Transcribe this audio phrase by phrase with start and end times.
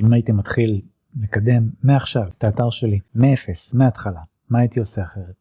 [0.00, 0.80] אם הייתי מתחיל
[1.20, 5.34] לקדם מעכשיו את האתר שלי, מאפס, מההתחלה, מה הייתי עושה אחרת?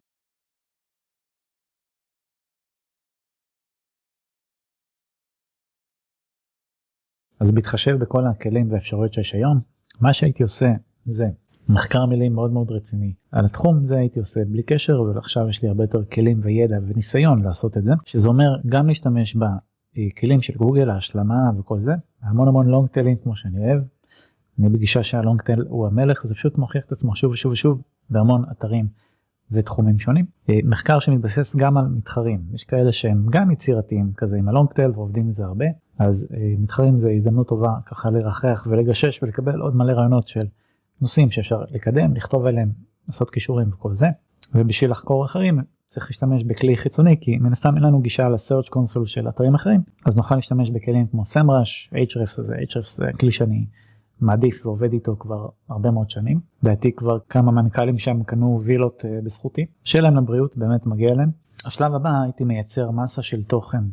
[7.39, 9.59] אז בהתחשב בכל הכלים והאפשרויות שיש היום,
[10.01, 10.73] מה שהייתי עושה
[11.05, 11.25] זה
[11.69, 15.69] מחקר מילים מאוד מאוד רציני על התחום זה הייתי עושה בלי קשר ועכשיו יש לי
[15.69, 20.89] הרבה יותר כלים וידע וניסיון לעשות את זה שזה אומר גם להשתמש בכלים של גוגל
[20.89, 23.98] ההשלמה וכל זה המון המון long tail ים כמו שאני אוהב.
[24.59, 27.81] אני בגישה שה long tail הוא המלך זה פשוט מוכיח את עצמו שוב ושוב ושוב
[28.09, 28.87] בהמון אתרים
[29.51, 30.25] ותחומים שונים.
[30.49, 34.69] אה, מחקר שמתבסס גם על מתחרים יש כאלה שהם גם יצירתיים כזה עם ה long
[34.69, 35.65] tail ועובדים עם זה הרבה
[35.99, 40.45] אז אה, מתחרים זה הזדמנות טובה ככה לרחרח ולגשש ולקבל עוד מלא רעיונות של
[41.01, 42.71] נושאים שאפשר לקדם, לכתוב עליהם,
[43.07, 44.07] לעשות קישורים וכל זה.
[44.55, 48.69] ובשביל לחקור אחרים צריך להשתמש בכלי חיצוני כי מן הסתם אין לנו גישה ל Search
[48.69, 53.31] Console של אתרים אחרים אז נוכל להשתמש בכלים כמו Semrush, Ahrefs זה Ahrefs זה כלי
[53.31, 53.65] שאני
[54.21, 56.39] מעדיף ועובד איתו כבר הרבה מאוד שנים.
[56.63, 59.65] לדעתי כבר כמה מנכ"לים שם קנו וילות uh, בזכותי.
[59.83, 61.31] שיהיה להם לבריאות באמת מגיע להם.
[61.65, 63.83] השלב הבא הייתי מייצר מסה של תוכן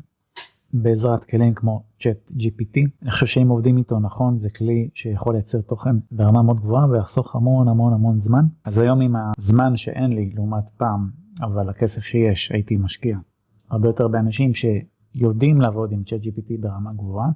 [0.73, 2.81] בעזרת כלים כמו צ'אט GPT.
[3.03, 7.37] אני חושב שאם עובדים איתו נכון זה כלי שיכול לייצר תוכן ברמה מאוד גבוהה ויחסוך
[7.37, 8.45] המון המון המון זמן.
[8.65, 11.11] אז היום עם הזמן שאין לי לעומת פעם,
[11.43, 13.19] אבל הכסף שיש הייתי משקיע
[13.71, 17.29] הרבה יותר באנשים שיודעים לעבוד עם צ'אט GPT ברמה גבוהה.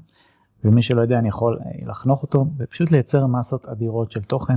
[0.65, 4.57] ומי שלא יודע אני יכול אה, לחנוך אותו ופשוט לייצר מסות אדירות של תוכן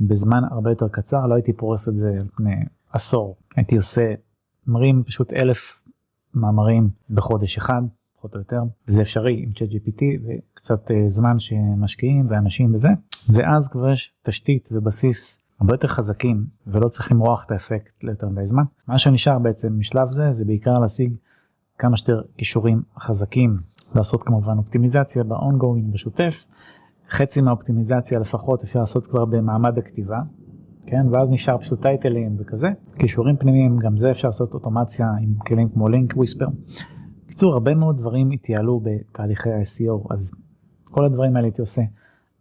[0.00, 1.26] בזמן הרבה יותר קצר.
[1.26, 2.54] לא הייתי פורס את זה על פני
[2.92, 3.36] עשור.
[3.56, 4.14] הייתי עושה
[4.66, 5.82] מרים פשוט אלף
[6.34, 7.82] מאמרים בחודש אחד
[8.16, 12.88] פחות או יותר, וזה אפשרי עם צ'אט GPT וקצת uh, זמן שמשקיעים ואנשים בזה,
[13.32, 18.46] ואז כבר יש תשתית ובסיס הרבה יותר חזקים ולא צריך למרוח את האפקט ליותר מדי
[18.46, 18.62] זמן.
[18.88, 21.16] מה שנשאר בעצם משלב זה זה בעיקר להשיג
[21.78, 23.58] כמה שיותר כישורים חזקים,
[23.94, 26.46] לעשות כמובן אופטימיזציה ב-ongoing בשוטף,
[27.08, 30.20] חצי מהאופטימיזציה לפחות אפשר לעשות כבר במעמד הכתיבה,
[30.86, 35.68] כן, ואז נשאר פשוט טייטלים וכזה, כישורים פנימיים, גם זה אפשר לעשות אוטומציה עם כלים
[35.68, 36.46] כמו לינק וויספר.
[37.24, 40.32] בקיצור, הרבה מאוד דברים התייעלו בתהליכי ה-SEO, אז
[40.84, 41.82] כל הדברים האלה הייתי עושה.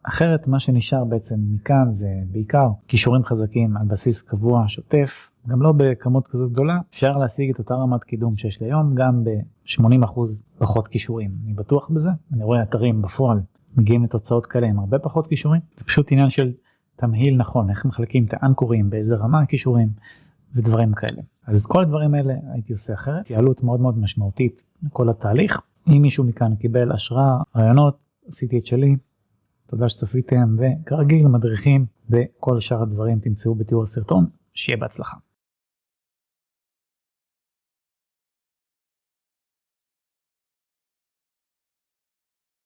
[0.04, 5.74] אחרת מה שנשאר בעצם מכאן זה בעיקר כישורים חזקים על בסיס קבוע, שוטף, גם לא
[5.78, 10.20] בכמות כזאת גדולה, אפשר להשיג את אותה רמת קידום שיש לי היום גם ב-80%
[10.58, 13.42] פחות כישורים, אני בטוח בזה, אני רואה אתרים בפועל
[13.78, 16.52] מגיעים לתוצאות כאלה עם הרבה פחות כישורים, זה פשוט עניין של
[16.96, 19.90] תמהיל נכון, איך מחלקים את האנקורים, באיזה רמה הכישורים
[20.56, 21.22] ודברים כאלה.
[21.48, 25.62] אז כל הדברים האלה הייתי עושה אחרת, התייעלות מאוד מאוד משמעותית לכל התהליך.
[25.88, 27.98] אם מישהו מכאן קיבל השראה, רעיונות,
[28.28, 28.96] עשיתי את שלי.
[29.74, 35.18] תודה שצפיתם וכרגיל מדריכים וכל שאר הדברים תמצאו בתיאור הסרטון, שיהיה בהצלחה.